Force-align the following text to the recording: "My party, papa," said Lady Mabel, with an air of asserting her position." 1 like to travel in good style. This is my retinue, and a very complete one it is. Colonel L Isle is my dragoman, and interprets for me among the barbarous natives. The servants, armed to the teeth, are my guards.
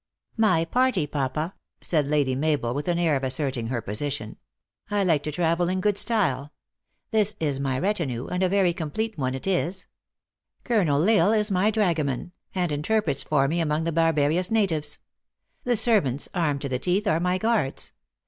"My 0.51 0.65
party, 0.65 1.05
papa," 1.05 1.53
said 1.79 2.07
Lady 2.07 2.33
Mabel, 2.33 2.73
with 2.73 2.87
an 2.87 2.97
air 2.97 3.15
of 3.15 3.23
asserting 3.23 3.67
her 3.67 3.83
position." 3.83 4.37
1 4.89 5.05
like 5.05 5.21
to 5.21 5.31
travel 5.31 5.69
in 5.69 5.79
good 5.79 5.95
style. 5.95 6.51
This 7.11 7.35
is 7.39 7.59
my 7.59 7.77
retinue, 7.77 8.25
and 8.25 8.41
a 8.41 8.49
very 8.49 8.73
complete 8.73 9.15
one 9.19 9.35
it 9.35 9.45
is. 9.45 9.85
Colonel 10.63 11.07
L 11.07 11.29
Isle 11.29 11.39
is 11.39 11.51
my 11.51 11.69
dragoman, 11.69 12.31
and 12.55 12.71
interprets 12.71 13.21
for 13.21 13.47
me 13.47 13.59
among 13.61 13.83
the 13.83 13.91
barbarous 13.91 14.49
natives. 14.49 14.97
The 15.65 15.75
servants, 15.75 16.27
armed 16.33 16.61
to 16.61 16.69
the 16.69 16.79
teeth, 16.79 17.05
are 17.07 17.19
my 17.19 17.37
guards. 17.37 17.91